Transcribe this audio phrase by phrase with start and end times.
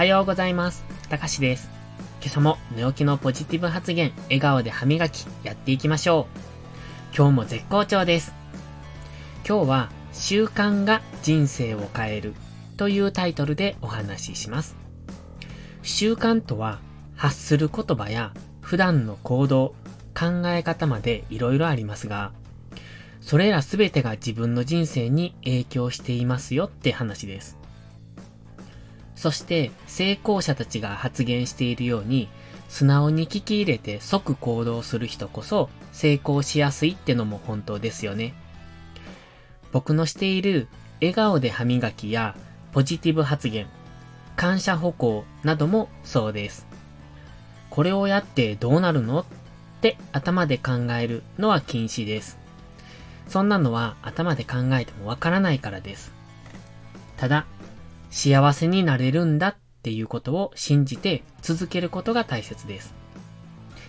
[0.00, 0.82] はようございます。
[1.10, 1.68] たかしです。
[2.22, 6.26] 今朝も寝起きのポジティブ発言、笑顔で歯磨き、やっていきましょ
[7.12, 7.14] う。
[7.14, 8.32] 今日も絶好調です。
[9.46, 12.32] 今日は、習慣が人生を変える
[12.78, 14.74] というタイトルでお話しします。
[15.82, 16.78] 習慣とは、
[17.14, 18.32] 発する言葉や
[18.62, 19.74] 普段の行動、
[20.18, 22.32] 考え方まで色々ありますが、
[23.20, 27.58] それらすべてが自分の人生に影響していますよって話です。
[29.20, 32.30] そして成功者たちが発言しているように、
[32.70, 38.32] 素直に聞き入れて即行動する人こそ成功しやすいってのも本当ですよね。
[39.72, 40.68] 僕のしている
[41.02, 42.34] 笑顔で歯磨きや
[42.72, 43.66] ポジティブ発言、
[44.36, 46.66] 感謝歩行などもそうです。
[47.68, 49.24] これをやってどうなるのっ
[49.82, 52.38] て頭で考えるのは禁止です。
[53.28, 56.10] そんなのは頭で考えてもわからないからです。
[57.18, 57.44] ただ、
[58.10, 62.94] 幸せになれるんだっていうことを信じて続けることが大切です。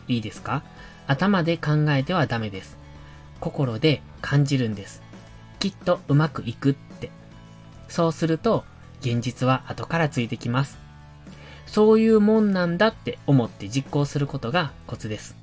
[0.07, 0.63] いいですか？
[1.07, 2.77] 頭で考えてはダメです。
[3.39, 5.01] 心で感じるんです。
[5.59, 7.09] きっとうまくいくって。
[7.87, 8.63] そうすると、
[9.01, 10.77] 現実は後からついてきます。
[11.65, 15.35] そういうもんなんだって思って実行することがコツです。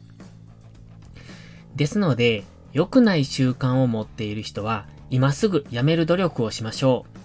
[1.75, 7.18] ですので、良くない習慣を持っている人は、今すぐやめる努力をしましょう。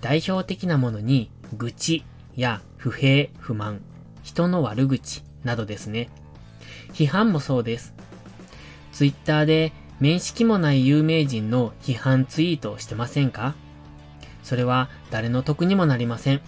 [0.00, 2.04] 代表的なものに愚痴
[2.36, 3.80] や不平不満、
[4.22, 6.08] 人の悪口などですね。
[6.92, 7.94] 批判もそうです。
[8.92, 13.54] ツイッターで面識もない有名人の批判ツイートをしてませんか？
[14.42, 16.40] それは誰の得にもなりません。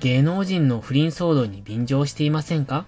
[0.00, 2.86] 芸能人の不倫騒動に便乗していませんか？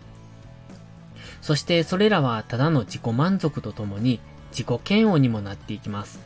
[1.41, 6.21] そしてそれらはただの自己満足とともに自己嫌悪にもなっていきます。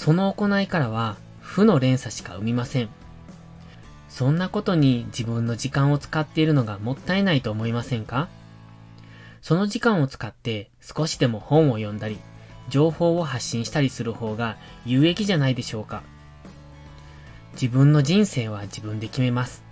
[0.00, 2.88] その行いからは負の連鎖しか生みません。
[4.08, 8.30] そんなことに自分の時間を使っているのがもったいないと思いませんか？
[9.42, 12.18] その時間を使って少しでも本を読んだり、
[12.70, 16.02] 情報を発信したりする方が有益じゃないでしょうか？
[17.52, 19.62] 自分の人生は自分で決めます。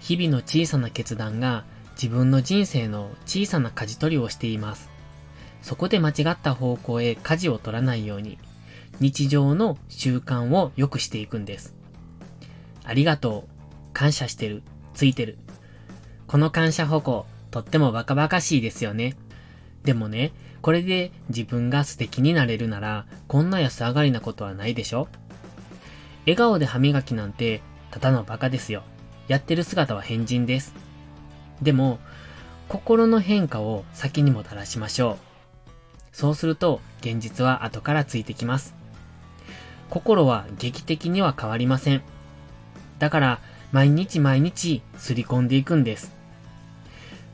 [0.00, 4.90] 日々の小さな決断が自分の人生の小さな舵取りをしています。
[5.62, 8.36] そこで間違った方向へ舵を取らないように
[9.00, 11.74] 日常の習慣を良くしていくんです。
[12.84, 13.50] ありがとう。
[13.92, 14.62] 感謝してる。
[14.94, 15.38] ついてる。
[16.26, 19.16] この感謝歩行、とってもバカバカしいですよね。
[19.84, 25.08] でもね、これで自分が素敵になれるなら、こんな安上がりなことはないでしょ
[26.26, 28.82] 笑顔で歯磨きなんて、ただのバカですよ。
[29.28, 30.74] やってる姿は変人です。
[31.62, 31.98] でも、
[32.68, 35.18] 心の変化を先にもたらしましょう。
[36.12, 38.79] そうすると、現実は後からついてきます。
[39.90, 42.02] 心は劇的には変わりません。
[43.00, 43.40] だから、
[43.72, 46.12] 毎日毎日すり込んでいくんです。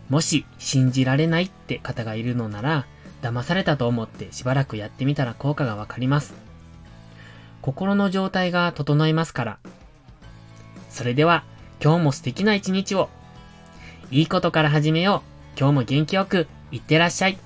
[0.08, 2.86] もし信じられないって方がいるのなら、
[3.22, 6.34] 騙されたと思ってしばらくやってみたら効果がわかります。
[7.60, 9.58] 心の状態が整いますから。
[10.88, 11.44] それでは、
[11.82, 13.10] 今日も素敵な一日を。
[14.10, 15.22] いいことから始めよ
[15.56, 15.58] う。
[15.58, 17.38] 今日も元気よく、いってらっしゃい。